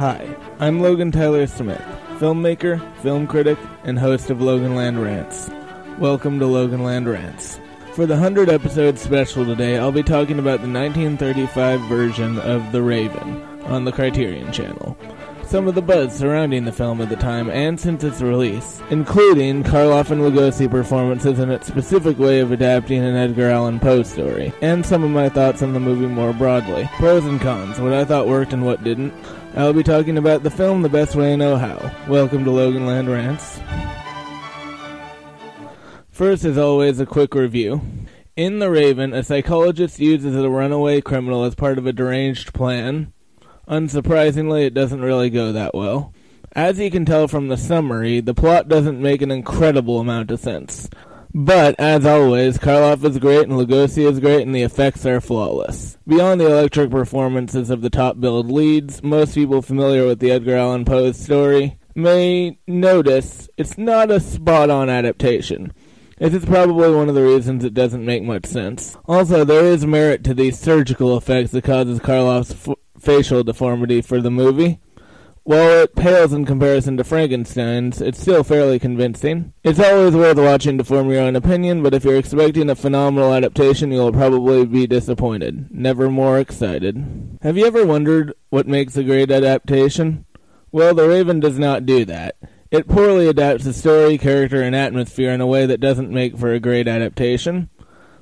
[0.00, 5.50] Hi, I'm Logan Tyler Smith, filmmaker, film critic, and host of Loganland Rants.
[5.98, 7.60] Welcome to Loganland Rants.
[7.92, 12.80] For the 100 episode special today, I'll be talking about the 1935 version of The
[12.80, 14.96] Raven on the Criterion Channel.
[15.50, 19.64] Some of the buzz surrounding the film at the time and since its release, including
[19.64, 24.52] Karloff and Lugosi performances and its specific way of adapting an Edgar Allan Poe story,
[24.62, 26.88] and some of my thoughts on the movie more broadly.
[26.98, 29.12] Pros and cons, what I thought worked and what didn't.
[29.56, 31.90] I'll be talking about the film the best way I know how.
[32.08, 33.58] Welcome to Loganland Rants.
[36.10, 37.80] First, as always, a quick review.
[38.36, 43.12] In The Raven, a psychologist uses a runaway criminal as part of a deranged plan.
[43.70, 46.12] Unsurprisingly, it doesn't really go that well.
[46.52, 50.40] As you can tell from the summary, the plot doesn't make an incredible amount of
[50.40, 50.90] sense.
[51.32, 55.96] But, as always, Karloff is great and Lugosi is great and the effects are flawless.
[56.08, 60.56] Beyond the electric performances of the top billed leads, most people familiar with the Edgar
[60.56, 65.72] Allan Poe story may notice it's not a spot on adaptation.
[66.20, 68.94] This is probably one of the reasons it doesn't make much sense.
[69.06, 74.20] Also, there is merit to the surgical effects that causes Karloff's f- facial deformity for
[74.20, 74.80] the movie.
[75.44, 79.54] While it pales in comparison to Frankenstein's, it's still fairly convincing.
[79.64, 83.32] It's always worth watching to form your own opinion, but if you're expecting a phenomenal
[83.32, 85.68] adaptation, you'll probably be disappointed.
[85.70, 87.38] Never more excited.
[87.40, 90.26] Have you ever wondered what makes a great adaptation?
[90.70, 92.36] Well, The Raven does not do that.
[92.70, 96.52] It poorly adapts the story, character, and atmosphere in a way that doesn't make for
[96.52, 97.68] a great adaptation.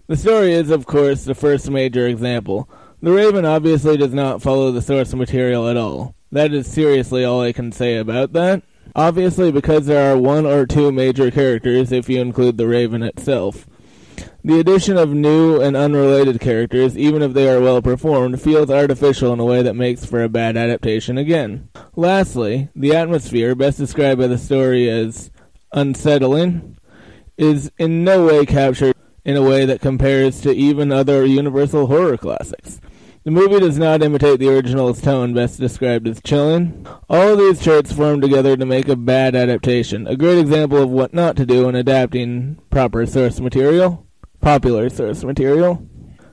[0.06, 2.66] The story is, of course, the first major example.
[3.02, 6.14] The Raven obviously does not follow the source material at all.
[6.32, 8.62] That is seriously all I can say about that.
[8.96, 13.66] Obviously, because there are one or two major characters, if you include the Raven itself.
[14.42, 19.34] The addition of new and unrelated characters, even if they are well performed, feels artificial
[19.34, 21.68] in a way that makes for a bad adaptation again.
[21.98, 25.32] Lastly, the atmosphere, best described by the story as
[25.72, 26.78] unsettling,
[27.36, 28.94] is in no way captured
[29.24, 32.80] in a way that compares to even other universal horror classics.
[33.24, 36.86] The movie does not imitate the original's tone, best described as chilling.
[37.10, 41.12] All these traits form together to make a bad adaptation, a great example of what
[41.12, 44.06] not to do when adapting proper source material,
[44.40, 45.84] popular source material.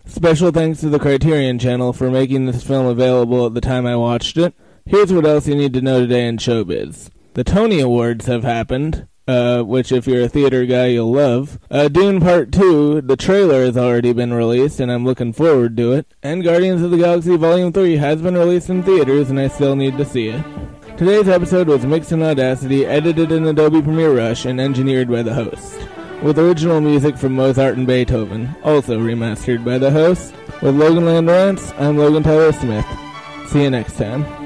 [0.05, 3.95] Special thanks to the Criterion Channel for making this film available at the time I
[3.95, 4.53] watched it.
[4.87, 7.09] Here's what else you need to know today in showbiz.
[7.33, 11.57] The Tony Awards have happened, uh, which if you're a theater guy, you'll love.
[11.71, 15.93] Uh, Dune Part 2, the trailer has already been released, and I'm looking forward to
[15.93, 16.13] it.
[16.21, 19.75] And Guardians of the Galaxy Volume 3 has been released in theaters, and I still
[19.75, 20.45] need to see it.
[20.97, 25.33] Today's episode was mixed in Audacity, edited in Adobe Premiere Rush, and engineered by the
[25.33, 25.79] host.
[26.21, 30.35] With original music from Mozart and Beethoven, also remastered by the host.
[30.61, 32.85] With Loganland Rants, I'm Logan Tyler Smith.
[33.47, 34.44] See you next time.